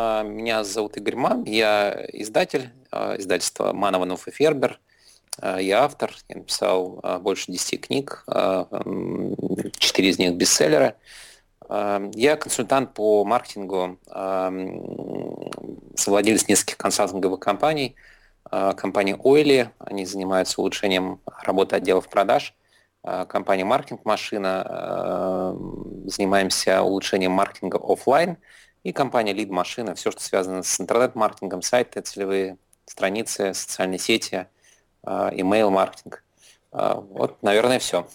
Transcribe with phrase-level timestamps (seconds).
[0.00, 4.78] А, меня зовут Игорь Ман, я издатель а, издательства Манованов и Фербер.
[5.40, 10.94] А, я автор, я написал больше 10 книг, 4 из них бестселлеры.
[11.68, 13.98] Я консультант по маркетингу,
[15.96, 17.96] совладелец нескольких консалтинговых компаний.
[18.48, 22.54] Компания Ойли, они занимаются улучшением работы отделов продаж.
[23.02, 25.56] Компания Маркетинг Машина,
[26.06, 28.36] занимаемся улучшением маркетинга офлайн–
[28.84, 34.46] и компания Lead Машина, все, что связано с интернет-маркетингом, сайты, целевые страницы, социальные сети,
[35.04, 36.22] email-маркетинг.
[36.70, 38.06] А, вот, наверное, все.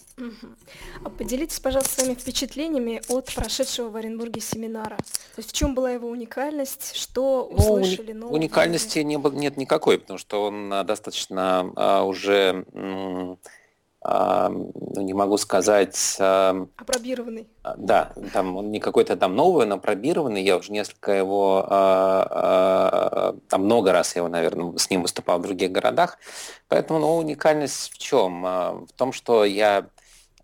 [1.04, 4.96] А поделитесь, пожалуйста, своими впечатлениями от прошедшего в Оренбурге семинара.
[4.96, 8.36] То есть в чем была его уникальность, что ну, услышали ну, нового?
[8.36, 12.64] Уникальности не, нет никакой, потому что он а, достаточно а, уже
[14.06, 16.16] ну, не могу сказать...
[16.18, 17.48] Опробированный.
[17.76, 20.42] Да, там он не какой-то там новый, но пробированный.
[20.42, 21.66] Я уже несколько его...
[21.68, 26.18] А, а, там много раз я его, наверное, с ним выступал в других городах.
[26.68, 28.44] Поэтому ну, уникальность в чем?
[28.44, 29.88] А, в том, что я...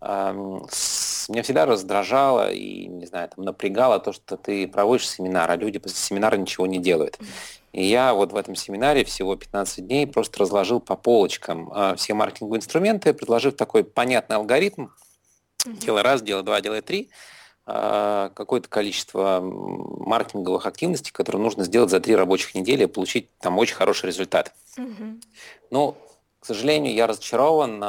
[0.01, 5.77] Меня всегда раздражало и, не знаю, там напрягало то, что ты проводишь семинар, а люди
[5.77, 7.19] после семинара ничего не делают.
[7.71, 12.13] И я вот в этом семинаре всего 15 дней просто разложил по полочкам э, все
[12.13, 14.87] маркетинговые инструменты, предложив такой понятный алгоритм.
[15.65, 15.77] Mm-hmm.
[15.79, 17.09] Делай раз, делай два, делай три.
[17.65, 23.57] Э, какое-то количество маркетинговых активностей, которые нужно сделать за три рабочих недели и получить там
[23.57, 24.53] очень хороший результат.
[24.77, 25.21] Mm-hmm.
[25.69, 25.95] Ну,
[26.41, 27.79] к сожалению, я разочарован.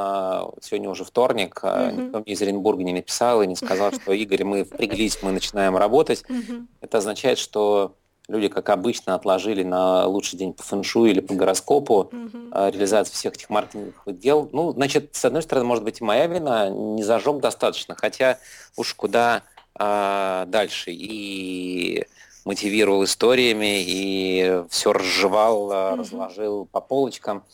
[0.60, 1.58] Сегодня уже вторник.
[1.60, 1.92] Mm-hmm.
[1.92, 5.76] Никто мне из Оренбурга не написал и не сказал, что Игорь, мы впряглись, мы начинаем
[5.76, 6.22] работать.
[6.28, 6.66] Mm-hmm.
[6.82, 7.96] Это означает, что
[8.28, 12.10] люди, как обычно, отложили на лучший день по фэншу или по гороскопу угу.
[12.52, 14.48] реализацию всех этих маркетинговых дел.
[14.52, 18.38] Ну, значит, с одной стороны, может быть, и моя вина, не зажег достаточно, хотя
[18.76, 19.42] уж куда
[19.74, 20.92] а, дальше.
[20.92, 22.06] И
[22.44, 26.00] мотивировал историями, и все разжевал, угу.
[26.00, 27.44] разложил по полочкам.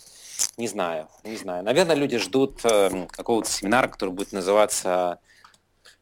[0.56, 1.64] Не знаю, не знаю.
[1.64, 5.18] Наверное, люди ждут э, какого-то семинара, который будет называться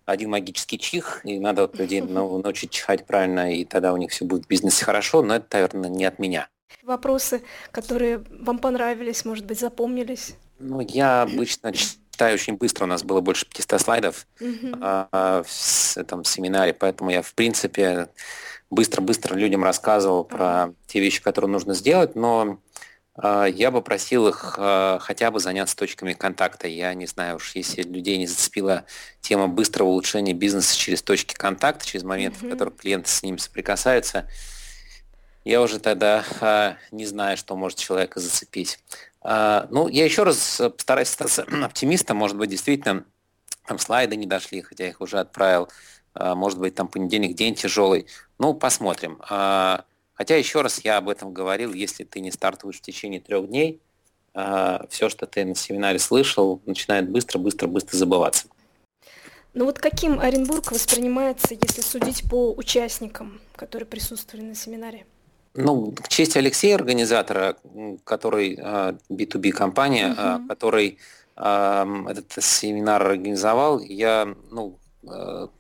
[0.07, 4.25] один магический чих, и надо вот людей научить чихать правильно, и тогда у них все
[4.25, 6.49] будет в бизнесе хорошо, но это, наверное, не от меня.
[6.83, 10.35] Вопросы, которые вам понравились, может быть, запомнились?
[10.59, 14.79] Ну, я обычно читаю очень быстро, у нас было больше 500 слайдов mm-hmm.
[14.81, 18.09] а, в этом семинаре, поэтому я, в принципе,
[18.71, 20.37] быстро-быстро людям рассказывал mm-hmm.
[20.37, 22.61] про те вещи, которые нужно сделать, но
[23.23, 26.69] я бы просил их а, хотя бы заняться точками контакта.
[26.69, 28.85] Я не знаю уж, если людей не зацепила
[29.21, 32.49] тема быстрого улучшения бизнеса через точки контакта, через моменты, mm-hmm.
[32.49, 34.29] в которых клиенты с ним соприкасаются,
[35.45, 38.79] я уже тогда а, не знаю, что может человека зацепить.
[39.23, 42.17] Ну, я еще раз постараюсь остаться оптимистом.
[42.17, 43.05] Может быть, действительно,
[43.67, 45.69] там слайды не дошли, хотя я их уже отправил.
[46.15, 48.07] Может быть, там понедельник день тяжелый.
[48.39, 49.21] Ну, посмотрим.
[50.17, 53.81] Хотя, еще раз я об этом говорил, если ты не стартуешь в течение трех дней,
[54.35, 58.49] а, все, что ты на семинаре слышал, начинает быстро-быстро-быстро забываться.
[59.53, 65.07] Ну вот каким Оренбург воспринимается, если судить по участникам, которые присутствовали на семинаре?
[65.55, 67.57] Ну, к чести Алексея, организатора,
[68.05, 70.49] который B2B а, компания, угу.
[70.49, 70.99] который
[71.35, 74.79] этот семинар организовал, я, ну,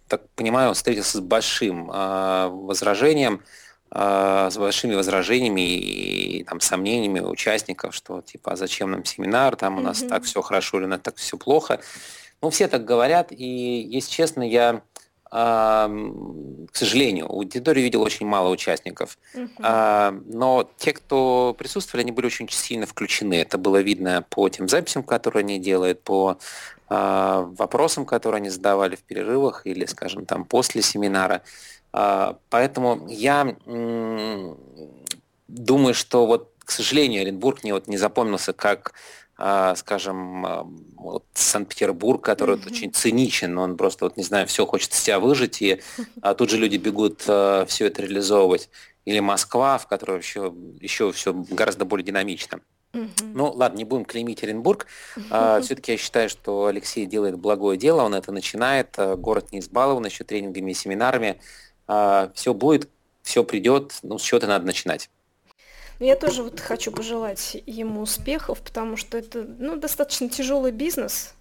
[0.08, 3.42] так понимаю, встретился с большим возражением,
[3.96, 9.80] с большими возражениями и там, сомнениями участников, что типа, а зачем нам семинар, там у
[9.80, 10.08] нас mm-hmm.
[10.08, 11.80] так все хорошо или у нас так все плохо.
[12.42, 14.82] Ну, все так говорят, и, если честно, я,
[15.30, 15.88] а,
[16.70, 19.18] к сожалению, аудиторию видел очень мало участников.
[19.34, 19.48] Mm-hmm.
[19.62, 23.34] А, но те, кто присутствовали, они были очень сильно включены.
[23.34, 26.38] Это было видно по тем записям, которые они делают, по
[26.88, 31.36] а, вопросам, которые они задавали в перерывах или, скажем, там после семинара.
[31.36, 31.75] А,
[32.50, 33.56] поэтому я
[35.48, 38.92] думаю, что вот, к сожалению, Оренбург мне вот не запомнился как
[39.38, 42.70] а, скажем, а, вот Санкт-Петербург, который mm-hmm.
[42.70, 45.82] очень циничен, он просто, вот не знаю, все хочет с тебя выжить, и
[46.22, 48.70] а тут же люди бегут а, все это реализовывать.
[49.04, 52.60] Или Москва, в которой еще, еще все гораздо более динамично.
[52.94, 53.32] Mm-hmm.
[53.34, 54.86] Ну, ладно, не будем клеймить Оренбург.
[55.28, 60.06] А, все-таки я считаю, что Алексей делает благое дело, он это начинает, город не избалован
[60.06, 61.38] еще тренингами и семинарами.
[61.86, 62.88] А, все будет,
[63.22, 65.10] все придет, ну, с чего-то надо начинать.
[65.98, 71.34] Ну, я тоже вот хочу пожелать ему успехов, потому что это ну, достаточно тяжелый бизнес,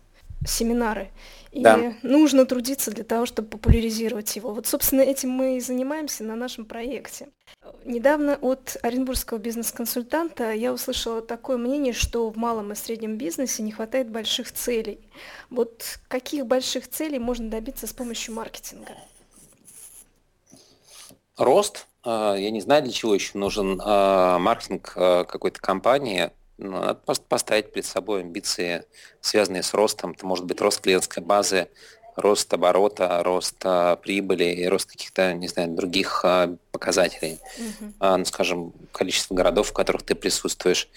[0.48, 1.10] семинары.
[1.52, 1.94] И да.
[2.04, 4.54] нужно трудиться для того, чтобы популяризировать его.
[4.54, 7.30] Вот, собственно, этим мы и занимаемся на нашем проекте.
[7.86, 13.72] Недавно от оренбургского бизнес-консультанта я услышала такое мнение, что в малом и среднем бизнесе не
[13.72, 15.00] хватает больших целей.
[15.50, 18.92] Вот каких больших целей можно добиться с помощью маркетинга?
[21.38, 26.32] Рост, я не знаю, для чего еще нужен маркетинг какой-то компании.
[26.58, 28.86] Надо просто поставить перед собой амбиции,
[29.22, 30.12] связанные с ростом.
[30.12, 31.68] Это может быть рост клиентской базы,
[32.16, 37.40] рост оборота, рост а, прибыли и рост каких-то, не знаю, других а, показателей.
[37.58, 37.94] Uh-huh.
[38.00, 40.88] А, ну, скажем, количество городов, в которых ты присутствуешь.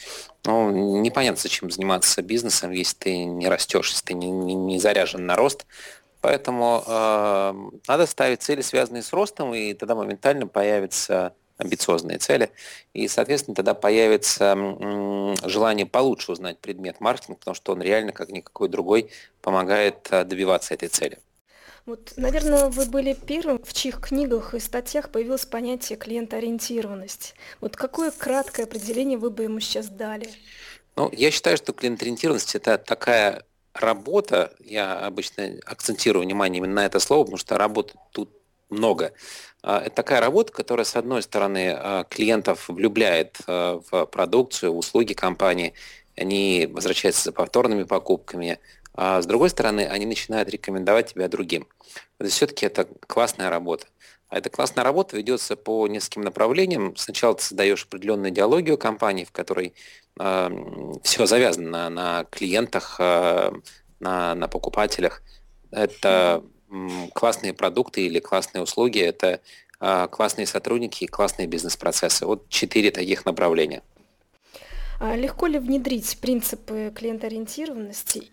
[0.45, 5.27] Ну, непонятно, зачем заниматься бизнесом, если ты не растешь, если ты не, не, не заряжен
[5.27, 5.67] на рост.
[6.21, 7.55] Поэтому э,
[7.87, 12.51] надо ставить цели, связанные с ростом, и тогда моментально появится амбициозные цели.
[12.95, 14.57] И, соответственно, тогда появится
[15.45, 19.11] желание получше узнать предмет маркетинга, потому что он реально, как никакой другой,
[19.43, 21.19] помогает э, добиваться этой цели.
[21.87, 27.35] Вот, наверное, вы были первым, в чьих книгах и статьях появилось понятие клиентоориентированность.
[27.61, 30.29] Вот какое краткое определение вы бы ему сейчас дали?
[30.97, 33.43] Ну, я считаю, что клиентоориентированность– это такая
[33.83, 38.31] работа, я обычно акцентирую внимание именно на это слово, потому что работы тут
[38.71, 39.13] много.
[39.63, 44.79] А, это такая работа, которая, с одной стороны, а, клиентов влюбляет а, в продукцию, в
[44.79, 45.75] услуги компании,
[46.17, 48.59] они возвращаются за повторными покупками,
[48.95, 51.69] а с другой стороны, они начинают рекомендовать тебя другим.
[52.21, 53.87] Все-таки это классная работа.
[54.29, 56.97] А эта классная работа ведется по нескольким направлениям.
[56.97, 59.73] Сначала ты создаешь определенную идеологию компании, в которой
[60.19, 63.53] все завязано на, на клиентах, э,
[64.01, 65.23] на, на покупателях.
[65.71, 66.43] Это
[67.15, 69.41] классные продукты или классные услуги, это
[69.81, 72.27] а, классные сотрудники и классные бизнес-процессы.
[72.27, 73.83] Вот четыре таких направления.
[75.01, 78.31] А легко ли внедрить принципы клиентоориентированности?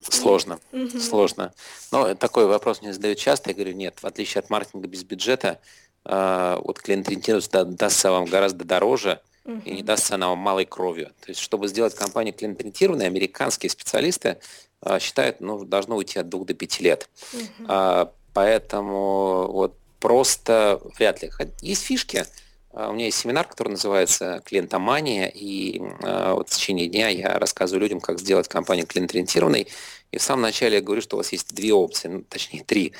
[0.00, 0.98] Сложно, угу.
[0.98, 1.52] сложно.
[1.92, 3.50] Но такой вопрос мне задают часто.
[3.50, 5.60] Я говорю, нет, в отличие от маркетинга без бюджета,
[6.04, 9.62] а, вот клиент-ориентированность дастся вам гораздо дороже, угу.
[9.64, 11.06] и не дастся она вам малой кровью.
[11.22, 14.36] То есть, чтобы сделать компанию клиент-ориентированной, американские специалисты
[14.82, 17.08] а, считают, ну, должно уйти от двух до пяти лет.
[17.32, 18.12] Угу.
[18.34, 21.30] Поэтому вот просто вряд ли.
[21.62, 22.24] Есть фишки.
[22.72, 27.80] А, у меня есть семинар, который называется «Клиентомания», и вот в течение дня я рассказываю
[27.80, 29.66] людям, как сделать компанию клиент-ориентированной.
[30.12, 32.92] И в самом начале я говорю, что у вас есть две опции, ну, точнее три.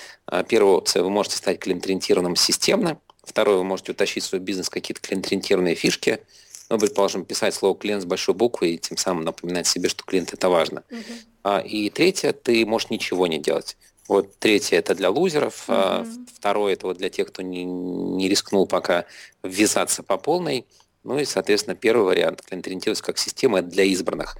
[0.49, 2.99] Первая опция– вы можете стать клиент-ориентированным системно.
[3.29, 6.21] Второе– вы можете утащить в свой бизнес какие-то клиент-ориентированные фишки–
[6.71, 10.33] ну, предположим, писать слово клиент с большой буквы и тем самым напоминать себе, что клиент
[10.35, 10.85] это важно.
[10.91, 11.03] Uh-huh.
[11.43, 13.77] А, и третье, ты можешь ничего не делать.
[14.07, 15.75] Вот третье это для лузеров, uh-huh.
[15.75, 19.07] а, второе это вот для тех, кто не, не рискнул пока
[19.43, 20.67] ввязаться по полной.
[21.05, 24.37] Ну и, соответственно, первый вариант клиент-ориентированность как система для избранных.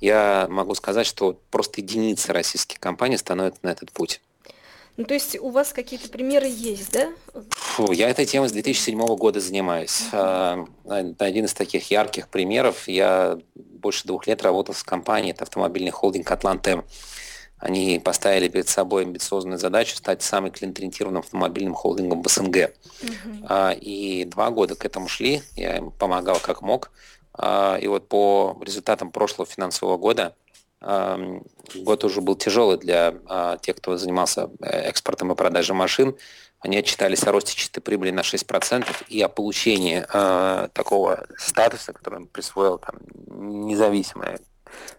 [0.00, 4.20] Я могу сказать, что просто единицы российских компаний становятся на этот путь.
[4.98, 7.12] Ну, то есть у вас какие-то примеры есть, да?
[7.50, 10.02] Фу, я этой темой с 2007 года занимаюсь.
[10.10, 10.68] Uh-huh.
[11.20, 12.88] Один из таких ярких примеров.
[12.88, 16.84] Я больше двух лет работал с компанией, это автомобильный холдинг «Атлантем».
[17.58, 22.56] Они поставили перед собой амбициозную задачу стать самым клиент-ориентированным автомобильным холдингом в СНГ.
[22.56, 23.78] Uh-huh.
[23.78, 26.90] И два года к этому шли, я им помогал как мог.
[27.34, 30.34] А, и вот по результатам прошлого финансового года
[30.80, 36.16] год уже был тяжелый для а, тех, кто занимался э, экспортом и продажей машин.
[36.60, 42.26] Они отчитались о росте чистой прибыли на 6% и о получении э, такого статуса, который
[42.26, 42.96] присвоил там,
[43.66, 44.40] независимая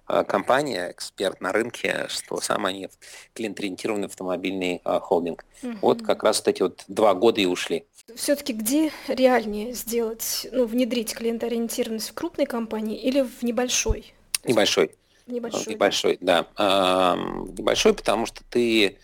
[0.07, 2.89] э, компания, эксперт на рынке, что сам они
[3.33, 5.43] клиент-ориентированный автомобильный э, холдинг.
[5.61, 5.77] Угу.
[5.81, 7.85] Вот как раз вот эти вот два года и ушли.
[8.15, 14.13] Все-таки где реальнее сделать, ну, внедрить клиент-ориентированность в крупной компании или в небольшой?
[14.45, 14.91] Небольшой.
[15.29, 15.73] Небольшой.
[15.73, 16.45] Небольшой, да.
[16.57, 17.15] да.
[17.57, 18.97] Небольшой, потому что ты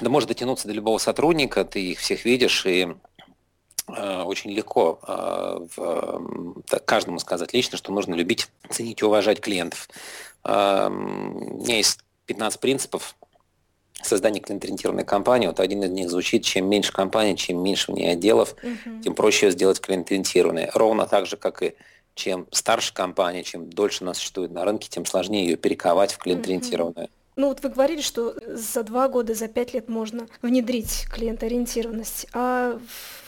[0.00, 2.88] да, можешь дотянуться до любого сотрудника, ты их всех видишь, и
[3.88, 5.00] э, очень легко
[5.76, 9.88] в, так, каждому сказать лично, что нужно любить, ценить и уважать клиентов.
[10.42, 13.14] У меня есть 15 принципов
[14.02, 15.46] создания клиент-ориентированной компании.
[15.46, 19.02] Вот один из них звучит, чем меньше компания, чем меньше в ней отделов, uh-huh.
[19.02, 20.70] тем проще ее сделать клиент-ориентированной.
[20.74, 21.74] Ровно так же, как и
[22.20, 27.08] чем старше компания, чем дольше она существует на рынке, тем сложнее ее перековать в клиент-ориентированную.
[27.36, 32.78] Ну вот вы говорили, что за два года, за пять лет можно внедрить клиент-ориентированность, а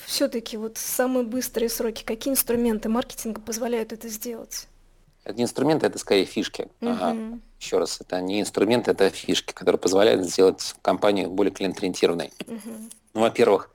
[0.04, 4.68] все-таки вот самые быстрые сроки, какие инструменты маркетинга позволяют это сделать?
[5.24, 6.68] Это не инструменты, это скорее фишки.
[6.80, 6.90] Угу.
[6.90, 7.16] Ага.
[7.58, 12.32] Еще раз, это не инструменты, это фишки, которые позволяют сделать компанию более клиент-ориентированной.
[12.46, 12.70] Угу.
[13.14, 13.70] Ну, во-первых,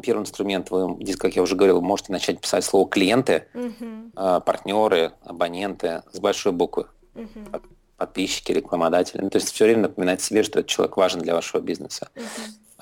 [0.00, 4.10] Первый инструмент, вы, как я уже говорил, можете начать писать слово клиенты, угу.
[4.14, 7.60] партнеры, абоненты с большой буквы, угу.
[7.96, 9.20] подписчики, рекламодатели.
[9.20, 12.08] Ну, то есть все время напоминать себе, что этот человек важен для вашего бизнеса.
[12.16, 12.24] Угу.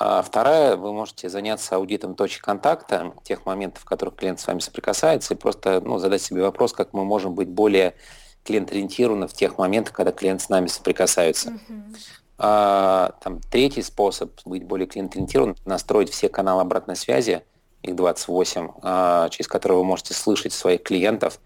[0.03, 4.61] А вторая, вы можете заняться аудитом точек контакта, тех моментов, в которых клиент с вами
[4.61, 7.97] соприкасается, и просто ну, задать себе вопрос, как мы можем быть более
[8.45, 11.51] клиент-ориентированы в тех моментах, когда клиент с нами соприкасается.
[11.51, 11.97] Uh-huh.
[12.43, 17.43] А, там, третий способ быть более клиент-ориентированным– настроить все каналы обратной связи
[17.83, 21.39] их 28, через которые вы можете слышать своих клиентов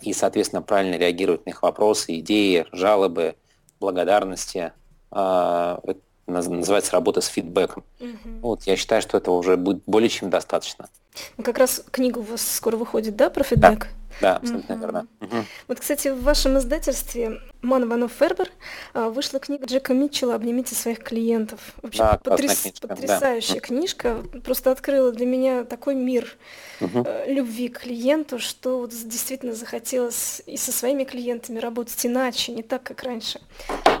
[0.00, 3.36] и, соответственно, правильно реагировать на их вопросы, идеи, жалобы,
[3.80, 4.72] благодарности.
[5.10, 5.96] Это
[6.26, 7.84] называется работа с фидбэком.
[8.00, 8.40] Угу.
[8.40, 10.88] Вот, я считаю, что этого уже будет более чем достаточно.
[11.36, 13.80] Ну, как раз книга у вас скоро выходит, да, про фидбэк?
[13.80, 13.86] Да.
[14.20, 14.82] Да, абсолютно угу.
[14.82, 15.06] верно.
[15.20, 15.36] Угу.
[15.68, 18.50] Вот, кстати, в вашем издательстве Ман Иванов Фербер
[18.92, 21.60] а, вышла книга Джека Митчелла «Обнимите своих клиентов».
[21.82, 22.60] Вообще да, потряс...
[22.60, 23.60] книжка, потрясающая да.
[23.60, 24.22] книжка.
[24.44, 26.36] Просто открыла для меня такой мир
[26.80, 27.06] угу.
[27.26, 32.82] любви к клиенту, что вот действительно захотелось и со своими клиентами работать иначе, не так,
[32.82, 33.40] как раньше.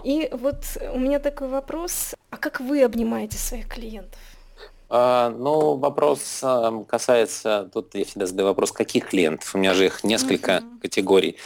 [0.04, 2.14] И вот у меня такой вопрос.
[2.30, 4.18] А как вы обнимаете своих клиентов?
[4.94, 9.54] А, ну, вопрос а, касается, тут я всегда задаю вопрос, каких клиентов?
[9.54, 10.80] У меня же их несколько uh-huh.
[10.82, 11.38] категорий.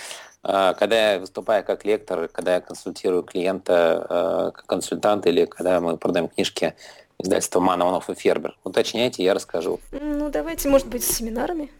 [0.42, 5.96] А, когда я выступаю как лектор, когда я консультирую клиента как консультант или когда мы
[5.96, 6.74] продаем книжки
[7.20, 9.78] издательства Манованов и Фербер, уточняйте, я расскажу.
[9.92, 11.70] Ну, давайте, может быть, с семинарами?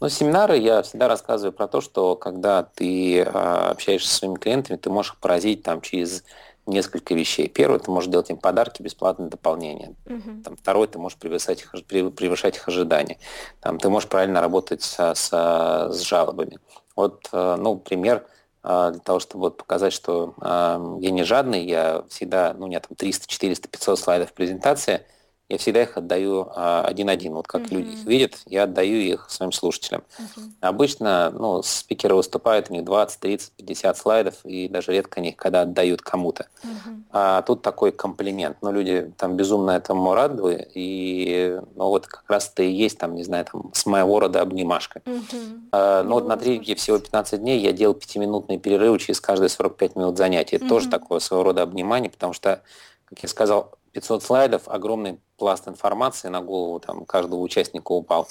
[0.00, 4.88] Ну, семинары я всегда рассказываю про то, что когда ты общаешься со своими клиентами, ты
[4.88, 6.24] можешь поразить там через
[6.66, 7.48] несколько вещей.
[7.48, 9.94] Первое, ты можешь делать им подарки, бесплатные дополнения.
[10.06, 10.42] Угу.
[10.44, 13.18] Там, второе, ты можешь превышать их, превышать их ожидания.
[13.60, 16.58] Там, ты можешь правильно работать со, со, с жалобами.
[16.94, 18.26] Вот, э, ну, пример
[18.62, 22.68] э, для того, чтобы вот показать, что э, я не жадный, я всегда, ну, у
[22.68, 25.02] меня там 300, 400, 500 слайдов презентации–
[25.48, 27.34] я всегда их отдаю а, один-один.
[27.34, 27.74] Вот как uh-huh.
[27.74, 30.02] люди их видят, я отдаю их своим слушателям.
[30.18, 30.42] Uh-huh.
[30.60, 35.36] Обычно ну, спикеры выступают, у них 20, 30, 50 слайдов, и даже редко они их
[35.36, 36.48] когда отдают кому-то.
[36.64, 37.02] Uh-huh.
[37.12, 38.56] А тут такой комплимент.
[38.60, 43.14] Ну, люди там безумно этому рады, и ну, вот как раз это и есть, там,
[43.14, 45.00] не знаю, там, с моего рода обнимашка.
[45.04, 45.60] Uh-huh.
[45.70, 49.94] А, ну, вот на тренинге всего 15 дней я делал пятиминутные перерывы через каждые 45
[49.94, 50.56] минут занятий.
[50.56, 50.68] Это uh-huh.
[50.68, 52.62] тоже такое своего рода обнимание, потому что,
[53.04, 58.28] как я сказал, 500 слайдов, огромный пласт информации на голову там, каждого участника упал.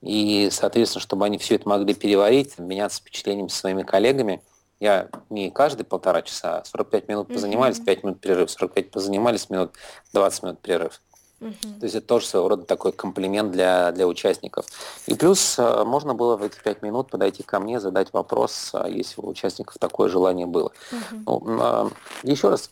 [0.00, 4.42] И, соответственно, чтобы они все это могли переварить, меняться впечатлениями со своими коллегами,
[4.80, 9.72] я не каждые полтора часа, 45 а минут позанимались, 5 минут перерыв, 45 позанимались минут,
[10.12, 11.00] 20 минут перерыв.
[11.40, 11.78] Uh-huh.
[11.78, 14.66] То есть это тоже своего рода такой комплимент для, для участников.
[15.06, 18.88] И плюс э, можно было в эти пять минут подойти ко мне, задать вопрос, а
[18.88, 20.72] если у участников такое желание было.
[20.90, 21.22] Uh-huh.
[21.26, 21.90] Ну, а,
[22.24, 22.70] еще раз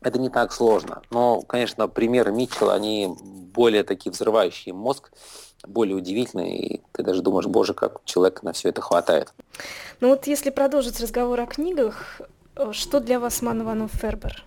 [0.00, 1.02] это не так сложно.
[1.10, 3.14] Но, конечно, примеры Митчелла, они
[3.52, 5.10] более такие взрывающие мозг,
[5.66, 9.32] более удивительные, и ты даже думаешь, боже, как человек на все это хватает.
[10.00, 12.20] Ну вот если продолжить разговор о книгах,
[12.72, 14.44] что для вас Ман Иванов Фербер?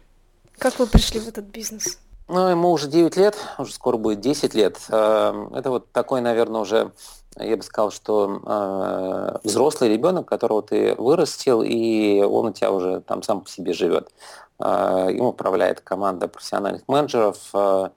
[0.58, 1.98] Как вы пришли в этот бизнес?
[2.28, 4.80] Ну, ему уже 9 лет, уже скоро будет 10 лет.
[4.90, 6.92] Эм, это вот такой, наверное, уже,
[7.40, 13.02] я бы сказал, что э, взрослый ребенок, которого ты вырастил, и он у тебя уже
[13.02, 14.10] там сам по себе живет.
[14.60, 17.38] Э, им управляет команда профессиональных менеджеров.
[17.54, 17.90] Э,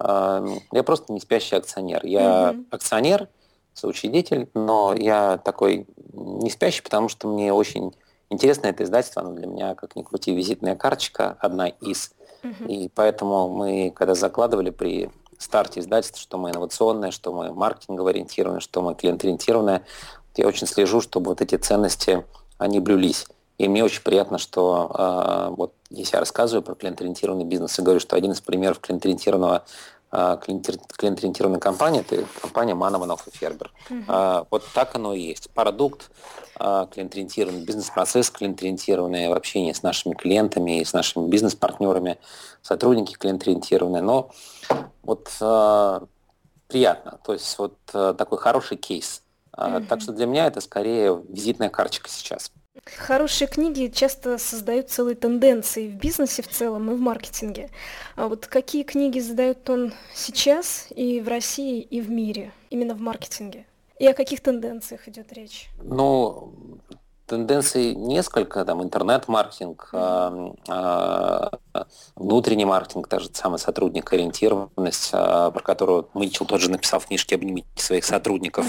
[0.00, 2.04] э, я просто не спящий акционер.
[2.04, 2.66] Я mm-hmm.
[2.70, 3.28] акционер,
[3.74, 7.94] соучредитель, но я такой не спящий, потому что мне очень
[8.28, 12.12] интересно это издательство, оно для меня, как ни крути, визитная карточка, одна из.
[12.42, 12.66] Mm-hmm.
[12.66, 15.10] И поэтому мы, когда закладывали при
[15.42, 19.84] старте издательства, что мы инновационное, что мы маркетингово ориентированное, что мы клиент-ориентированное,
[20.36, 22.24] я очень слежу, чтобы вот эти ценности,
[22.58, 23.26] они блюлись.
[23.58, 28.00] И мне очень приятно, что э, вот если я рассказываю про клиент-ориентированный бизнес и говорю,
[28.00, 29.64] что один из примеров клиент-ориентированного
[30.12, 33.72] э, клиент-ориентированной компании это компания Манованов и Фербер.
[34.50, 35.50] Вот так оно и есть.
[35.50, 36.10] Продукт
[36.58, 42.18] э, клиент-ориентированный, бизнес-процесс клиент-ориентированный, в общении с нашими клиентами и с нашими бизнес-партнерами,
[42.62, 44.02] сотрудники клиент-ориентированные.
[44.02, 44.30] Но
[45.02, 46.00] вот э,
[46.68, 47.18] приятно.
[47.24, 49.22] То есть вот такой хороший кейс.
[49.52, 49.84] Uh-huh.
[49.86, 52.52] Так что для меня это скорее визитная карточка сейчас.
[52.98, 57.70] Хорошие книги часто создают целые тенденции в бизнесе в целом и в маркетинге.
[58.16, 63.00] А вот какие книги задают тон сейчас и в России, и в мире, именно в
[63.00, 63.66] маркетинге?
[63.98, 65.68] И о каких тенденциях идет речь?
[65.82, 66.54] Ну,
[67.26, 71.50] тенденций несколько, там интернет-маркетинг, э,
[72.16, 77.68] внутренний маркетинг, даже самый сотрудник ориентированность, э, про которую Митчелл тоже написал в книжке «Обнимите
[77.76, 78.66] своих сотрудников»,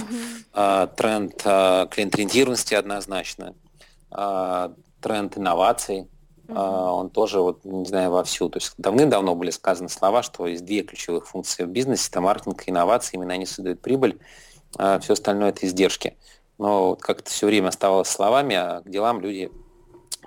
[0.53, 3.70] э, тренд клиент-ориентированности однозначно, а,
[4.12, 6.08] тренд инноваций,
[6.48, 6.91] mm-hmm.
[6.91, 8.50] он тоже, вот, не знаю, вовсю.
[8.50, 12.63] То есть давным-давно были сказаны слова, что есть две ключевых функции в бизнесе, это маркетинг
[12.68, 14.20] и инновации, именно они создают прибыль,
[14.77, 16.18] а все остальное это издержки.
[16.58, 19.51] Но вот как-то все время оставалось словами, а к делам люди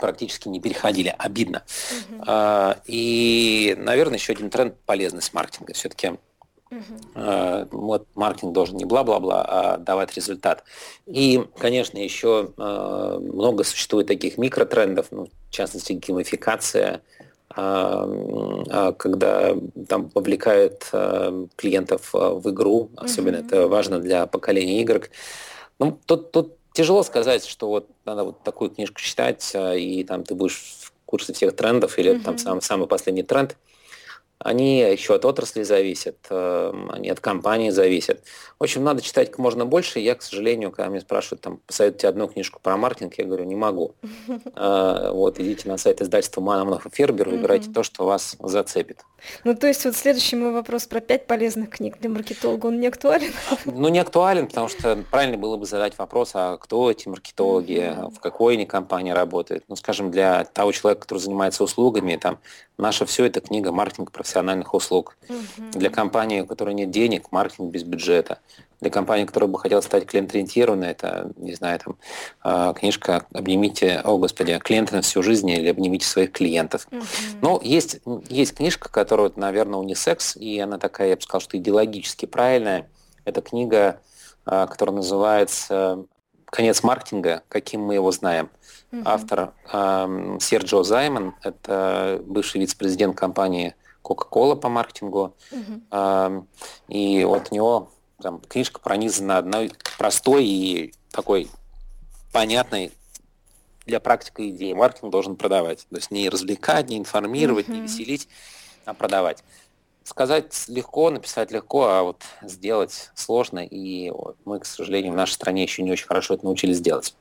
[0.00, 1.14] практически не переходили.
[1.16, 1.62] Обидно.
[2.10, 2.80] Mm-hmm.
[2.86, 5.74] И, наверное, еще один тренд– полезность маркетинга.
[5.74, 6.18] Все-таки
[6.74, 7.68] Uh-huh.
[7.70, 10.64] Вот маркетинг должен не бла-бла-бла, а давать результат.
[11.06, 17.02] И, конечно, еще э, много существует таких микротрендов, ну, в частности, геймификация,
[17.54, 19.54] когда
[19.88, 20.90] там вовлекает
[21.54, 23.46] клиентов в игру, особенно mm-hmm.
[23.46, 25.08] это важно для поколения игр.
[25.78, 30.34] Ну, тут, тут тяжело сказать, что вот надо вот такую книжку читать, и там ты
[30.34, 32.24] будешь в курсе всех трендов, или mm-hmm.
[32.24, 33.56] там сам, самый последний тренд–
[34.38, 38.22] они еще от отрасли зависят, эм, они от компании зависят.
[38.58, 40.00] В общем, надо читать как можно больше.
[40.00, 43.56] Я, к сожалению, когда меня спрашивают, там, посоветуйте одну книжку про маркетинг, я говорю, не
[43.56, 43.94] могу.
[44.56, 49.04] А, вот, идите на сайт издательства Манамонов и Фербер, выбирайте то, что вас зацепит.
[49.42, 52.86] Ну, то есть вот следующий мой вопрос про пять полезных книг для маркетолога, он не
[52.86, 53.32] актуален?
[53.64, 58.20] Ну, не актуален, потому что правильно было бы задать вопрос, а кто эти маркетологи, в
[58.20, 59.64] какой они компании работают.
[59.68, 62.38] Ну, скажем, для того человека, который занимается услугами, там,
[62.78, 65.16] наша все это книга «Маркетинг профессиональных услуг».
[65.72, 68.38] Для компании, у которой нет денег, маркетинг без бюджета
[68.80, 71.96] для компании, которая бы хотела стать клиент-ориентированной, это, не знаю, там,
[72.42, 76.86] а, книжка «Обнимите, о господи, клиенты на всю жизнь» или «Обнимите своих клиентов».
[76.90, 77.02] Uh-huh.
[77.40, 82.26] Но есть, есть книжка, которая, наверное, унисекс, и она такая, я бы сказал, что идеологически
[82.26, 82.86] правильная.
[83.24, 84.00] Это книга,
[84.44, 86.04] а, которая называется
[86.54, 87.42] «Конец маркетинга.
[87.48, 88.48] Каким мы его знаем».
[88.92, 89.02] Uh-huh.
[89.06, 95.34] Автор э, Серджио Займан, это бывший вице-президент компании Coca-Cola по маркетингу.
[95.50, 95.82] Uh-huh.
[95.90, 96.42] Э,
[96.86, 97.90] и вот у него
[98.22, 101.50] там, книжка пронизана одной простой и такой
[102.32, 102.92] понятной
[103.84, 104.74] для практика идеи.
[104.74, 105.88] Маркетинг должен продавать.
[105.90, 107.72] То есть не развлекать, не информировать, mm-hmm.
[107.72, 108.28] не веселить,
[108.84, 109.42] а продавать.
[110.04, 113.60] Сказать легко, написать легко, а вот сделать сложно.
[113.60, 114.12] И
[114.44, 117.14] мы, к сожалению, в нашей стране еще не очень хорошо это научились делать.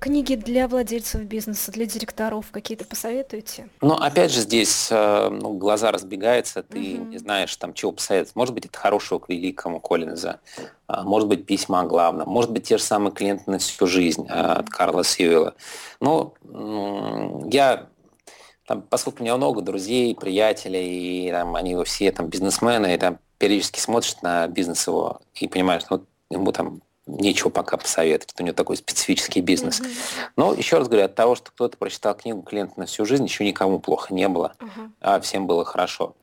[0.00, 3.68] Книги для владельцев бизнеса, для директоров какие-то посоветуете?
[3.80, 7.04] Ну, опять же, здесь э, ну, глаза разбегаются, ты угу.
[7.06, 8.36] не знаешь, там, чего посоветовать.
[8.36, 10.40] Может быть, это хорошего к великому Коллинза,
[10.88, 14.56] может быть, письма о главном, может быть, те же самые клиенты на всю жизнь а,
[14.56, 15.54] от Карла Сьюэлла.
[16.00, 16.34] Но
[17.50, 17.86] я
[18.66, 23.18] там, поскольку у меня много друзей, приятелей, и там, они все там бизнесмены, и там
[23.38, 28.54] периодически смотришь на бизнес его и понимаешь, ну, ему там нечего пока посоветовать, у него
[28.54, 29.80] такой специфический бизнес.
[29.80, 30.30] Mm-hmm.
[30.36, 33.44] Но еще раз говорю, от того, что кто-то прочитал книгу «Клиент на всю жизнь», еще
[33.44, 34.90] никому плохо не было, uh-huh.
[35.00, 36.16] а всем было хорошо.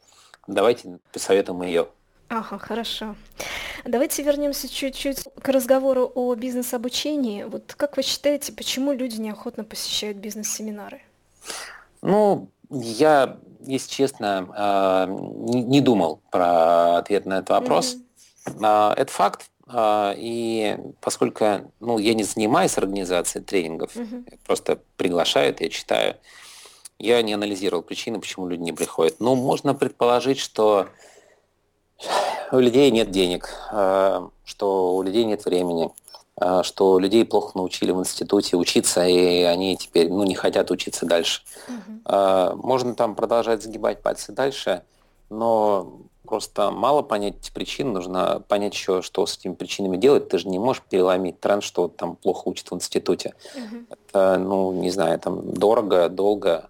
[0.46, 1.88] Давайте посоветуем ее.
[2.28, 3.16] Ага, хорошо.
[3.86, 7.44] Давайте вернемся чуть-чуть к разговору о бизнес-обучении.
[7.44, 11.02] Вот как вы считаете, почему люди неохотно посещают бизнес-семинары?
[12.04, 17.96] Ну, я, если честно, а, не думал про ответ на этот вопрос.
[18.46, 18.94] Mm-hmm.
[18.96, 19.50] Это факт.
[19.68, 24.26] А, и поскольку ну, я не занимаюсь организацией тренингов, угу.
[24.46, 26.18] просто приглашают, я читаю,
[27.00, 29.22] я не анализировал причины, почему люди не приходят.
[29.22, 30.90] Но можно предположить, что
[32.52, 33.50] у людей нет денег,
[34.44, 35.90] что у людей нет времени,
[36.64, 41.42] что людей плохо научили в институте учиться, и они теперь ну, не хотят учиться дальше.
[41.68, 42.58] Угу.
[42.64, 44.84] Можно там продолжать загибать пальцы дальше,
[45.30, 50.30] но Просто мало понять эти причины, нужно понять еще, что с этими причинами делать.
[50.30, 53.34] Ты же не можешь переломить тренд, что там плохо учат в институте.
[53.56, 53.86] Uh-huh.
[53.90, 56.70] Это, ну, не знаю, там дорого, долго, а,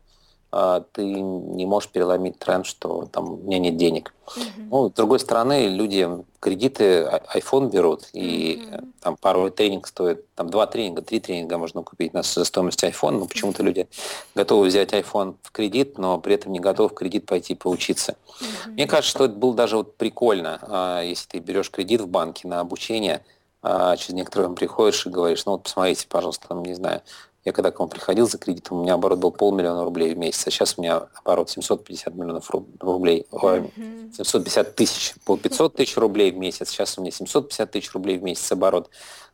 [0.92, 4.14] ты не можешь переломить тренд, что там у меня нет денег.
[4.28, 4.68] Uh-huh.
[4.70, 6.08] Ну, с другой стороны, люди
[6.40, 8.88] кредиты iPhone берут, и uh-huh.
[9.02, 13.20] там пару тренинг стоит, там два тренинга, три тренинга можно купить на, за стоимость iPhone,
[13.20, 13.88] но почему-то люди
[14.36, 18.16] готовы взять iPhone в кредит, но при этом не готовы в кредит пойти поучиться.
[18.28, 18.72] Uh-huh.
[18.74, 22.48] Мне кажется, что это было даже вот прикольно, а, если ты берешь кредит в банке
[22.48, 23.26] на обучение,
[23.64, 27.02] а через некоторое время приходишь и говоришь, ну вот посмотрите, пожалуйста, там, не знаю,
[27.46, 30.48] я когда к вам приходил за кредитом, у меня оборот был полмиллиона рублей в месяц,
[30.48, 34.14] а сейчас у меня оборот 750 миллионов рублей, mm-hmm.
[34.14, 38.24] 750 тысяч, по 500 тысяч рублей в месяц, сейчас у меня 750 тысяч рублей в
[38.24, 38.90] месяц оборот.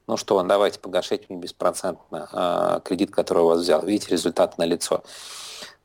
[0.07, 3.85] Ну что, давайте погашайте мне беспроцентно а, кредит, который у вас взял.
[3.85, 5.03] Видите, результат на лицо.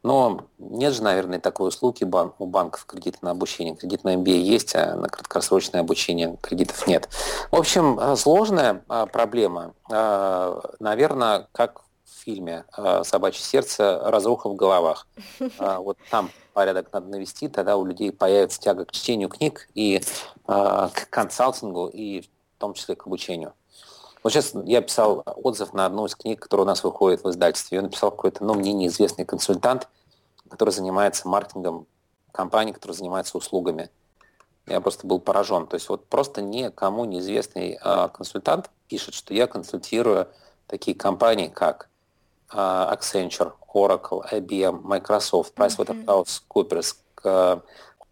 [0.02, 3.76] Но нет же, наверное, такой услуги бан у банков кредиты на обучение.
[3.76, 7.10] Кредит на MBA есть, а на краткосрочное обучение кредитов нет.
[7.50, 9.74] В общем, а, сложная а, проблема.
[9.90, 11.84] Наверное, как
[12.16, 15.06] фильме э, «Собачье сердце» разруха в головах.
[15.58, 20.02] А, вот там порядок надо навести, тогда у людей появится тяга к чтению книг и
[20.46, 22.26] а, к консалтингу, и в
[22.58, 23.54] том числе к обучению.
[24.22, 27.76] Вот сейчас я писал отзыв на одну из книг, которая у нас выходит в издательстве.
[27.76, 29.88] Я написал какой-то, ну, мне неизвестный консультант,
[30.48, 31.86] который занимается маркетингом
[32.32, 33.90] компании, который занимается услугами.
[34.66, 35.66] Я просто был поражен.
[35.66, 40.28] То есть вот просто никому неизвестный э, консультант пишет, что я консультирую
[40.66, 41.90] такие компании, как
[42.54, 46.96] Accenture, Oracle, IBM, Microsoft, PricewaterhouseCoopers,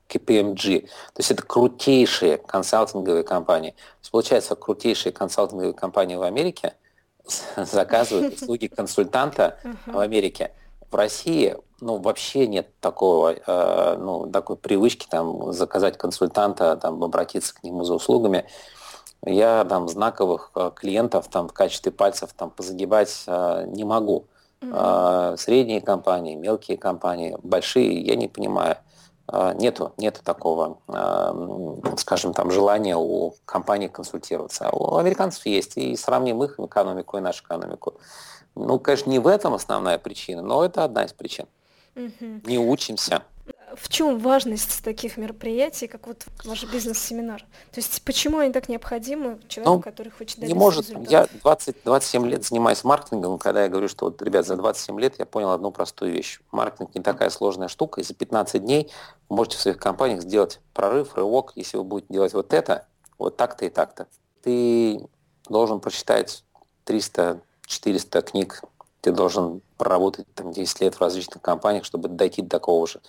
[0.08, 0.80] KPMG.
[0.80, 3.70] То есть это крутейшие консалтинговые компании.
[3.70, 6.74] То есть, получается, крутейшие консалтинговые компании в Америке
[7.56, 10.52] заказывают услуги консультанта в Америке
[10.90, 17.54] в России ну, вообще нет такого, э, ну, такой привычки там заказать консультанта, там, обратиться
[17.54, 18.46] к нему за услугами.
[19.24, 24.26] Я там знаковых э, клиентов там в качестве пальцев там позагибать э, не могу.
[24.62, 25.36] Mm-hmm.
[25.36, 28.76] Средние компании, мелкие компании, большие, я не понимаю.
[29.54, 30.78] Нету, нету такого,
[31.96, 34.68] скажем, там желания у компании консультироваться.
[34.70, 37.94] У американцев есть, и сравним их экономику и нашу экономику.
[38.54, 41.46] Ну, конечно, не в этом основная причина, но это одна из причин.
[41.96, 42.42] Угу.
[42.44, 43.22] Не учимся.
[43.76, 47.40] В чем важность таких мероприятий, как вот ваш бизнес-семинар?
[47.40, 51.10] То есть почему они так необходимы человеку, ну, который хочет добиться Не может.
[51.10, 55.18] Я 20, 27 лет занимаюсь маркетингом, когда я говорю, что вот, ребят, за 27 лет
[55.18, 56.40] я понял одну простую вещь.
[56.50, 58.90] Маркетинг не такая сложная штука, и за 15 дней
[59.28, 62.86] вы можете в своих компаниях сделать прорыв, рывок, если вы будете делать вот это,
[63.18, 64.06] вот так-то и так-то.
[64.42, 65.00] Ты
[65.48, 66.44] должен прочитать
[66.84, 67.40] 300
[67.72, 68.62] 400 книг
[69.02, 73.00] ты должен проработать там 10 лет в различных компаниях, чтобы дойти до такого же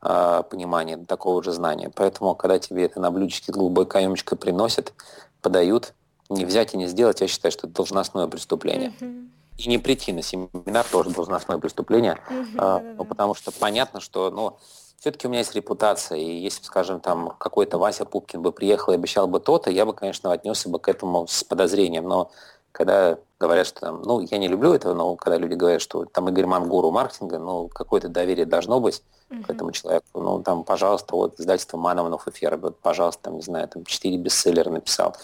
[0.00, 1.90] э, понимания, до такого же знания.
[1.94, 4.94] Поэтому, когда тебе это на блюдечке голубой каемочкой приносят,
[5.42, 5.92] подают,
[6.28, 8.94] не взять и не сделать, я считаю, что это должностное преступление.
[9.00, 9.28] Mm-hmm.
[9.58, 12.94] И не прийти на семинар тоже должностное преступление, mm-hmm.
[12.96, 14.56] ну, потому что понятно, что ну,
[15.00, 18.94] все-таки у меня есть репутация, и если, скажем, там какой-то Вася Пупкин бы приехал и
[18.94, 22.30] обещал бы то-то, я бы, конечно, отнесся бы к этому с подозрением, но
[22.72, 26.28] когда говорят, что там, ну, я не люблю этого, но когда люди говорят, что там
[26.28, 29.44] Игорь Ман гуру маркетинга, ну, какое-то доверие должно быть uh-huh.
[29.44, 30.04] к этому человеку.
[30.14, 34.70] Ну, там, пожалуйста, вот издательство Мановнов и вот, пожалуйста, там, не знаю, там, четыре бестселлера
[34.70, 35.16] написал.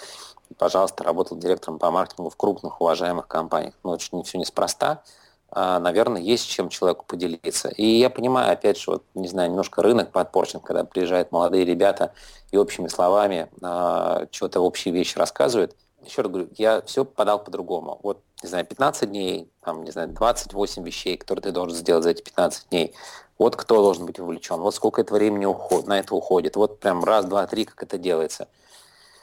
[0.58, 3.74] Пожалуйста, работал директором по маркетингу в крупных, уважаемых компаниях.
[3.84, 5.02] Ну, очень все неспроста.
[5.50, 7.68] А, наверное, есть чем человеку поделиться.
[7.68, 12.14] И я понимаю, опять же, вот, не знаю, немножко рынок подпорчен, когда приезжают молодые ребята
[12.50, 18.00] и общими словами а, что-то общие вещи рассказывают– еще раз говорю, я все подал по-другому.
[18.02, 22.10] Вот, не знаю, 15 дней, там, не знаю, 28 вещей, которые ты должен сделать за
[22.10, 22.94] эти 15 дней.
[23.38, 26.56] Вот кто должен быть вовлечен, вот сколько это времени уход, на это уходит.
[26.56, 28.48] Вот прям раз, два, три, как это делается.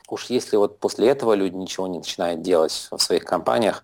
[0.09, 3.83] Уж если вот после этого люди ничего не начинают делать в своих компаниях,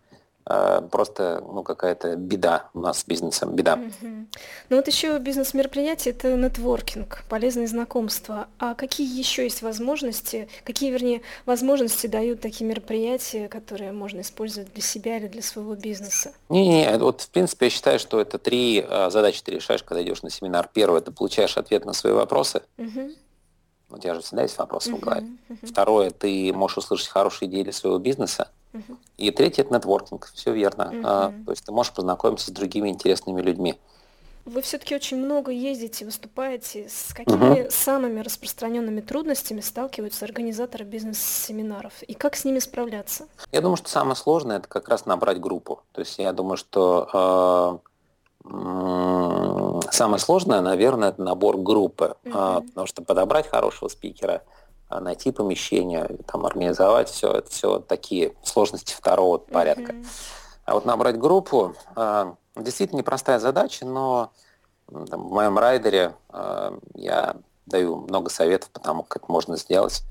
[0.92, 3.80] просто ну, какая-то беда у нас с бизнесом, беда.
[4.02, 8.48] Ну вот еще бизнес-мероприятие– это нетворкинг, полезные знакомства.
[8.58, 14.82] А какие еще есть возможности, какие, вернее, возможности дают такие мероприятия, которые можно использовать для
[14.82, 16.34] себя или для своего бизнеса?
[16.50, 20.24] Не-не, вот в принципе я считаю, что это три э, задачи ты решаешь, когда идешь
[20.24, 20.70] на семинар.
[20.74, 22.62] Первое– ты получаешь ответ на свои вопросы.
[22.78, 23.16] Mm-hmm.
[23.92, 25.28] У тебя же всегда есть вопросы uh-huh, в голове.
[25.50, 25.68] Uh-huh.
[25.68, 28.50] Второе, ты можешь услышать хорошие идеи для своего бизнеса.
[29.18, 30.32] И третье, это нетворкинг.
[30.34, 30.92] Все верно.
[30.94, 31.02] Uh-huh.
[31.04, 33.80] А, то есть ты можешь познакомиться с другими интересными людьми.
[34.46, 36.88] Вы все-таки очень много ездите, выступаете.
[36.90, 37.72] С какими uh-huh.
[37.72, 42.02] самыми распространенными трудностями сталкиваются организаторы бизнес-семинаров?
[42.04, 43.28] И как с ними справляться?
[43.52, 45.82] Я думаю, что самое сложное это как раз набрать группу.
[45.92, 47.90] То есть я думаю, что э,
[49.92, 52.68] Самое сложное, наверное, это набор группы, mm-hmm.
[52.68, 54.44] потому что подобрать хорошего спикера,
[54.90, 59.94] найти помещение, там, организовать все, это все такие сложности второго порядка.
[59.94, 60.08] Mm-hmm.
[60.66, 64.32] А вот набрать группу а, действительно непростая задача, но
[64.88, 66.16] там, в моем райдере
[66.96, 67.36] я
[67.68, 70.02] даю много советов по тому, как можно сделать,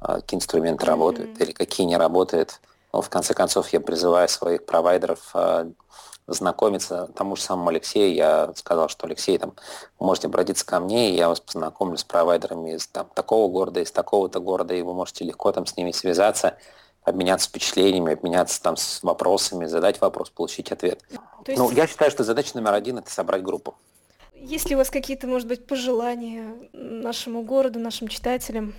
[0.00, 0.88] какие инструменты mm-hmm.
[0.88, 2.60] работают или какие не работают.
[2.92, 5.32] Но в конце концов я призываю своих провайдеров
[6.26, 8.14] знакомиться тому же самому Алексею.
[8.14, 9.54] Я сказал, что Алексей, там,
[9.98, 13.92] можете обратиться ко мне, и я вас познакомлю с провайдерами из там, такого города, из
[13.92, 16.56] такого-то города, и вы можете легко там с ними связаться,
[17.02, 21.02] обменяться впечатлениями, обменяться там с вопросами, задать вопрос, получить ответ.
[21.46, 21.58] есть...
[21.58, 23.74] Ну, я считаю, что задача номер один– это собрать группу.
[24.34, 28.74] Есть ли у вас какие-то, может быть, пожелания нашему городу, нашим читателям?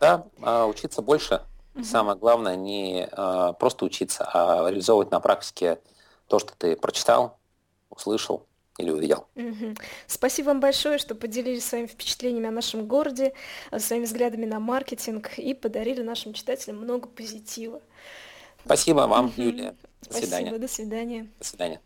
[0.00, 1.42] Да, а, учиться больше.
[1.74, 1.84] Угу.
[1.84, 5.78] Самое главное не а, просто учиться, а реализовывать на практике
[6.28, 7.38] то, что ты прочитал,
[7.90, 8.46] услышал
[8.78, 9.26] или увидел.
[9.36, 9.74] Угу.
[10.06, 13.32] Спасибо вам большое, что поделились своими впечатлениями о нашем городе,
[13.78, 17.80] своими взглядами на маркетинг и подарили нашим читателям много позитива.
[18.64, 19.42] Спасибо вам, угу.
[19.42, 19.70] Юлия.
[20.02, 20.58] До Спасибо, свидания.
[20.58, 21.30] До свидания.
[21.38, 21.80] До свидания.